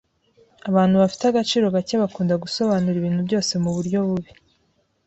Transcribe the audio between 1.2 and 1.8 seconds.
agaciro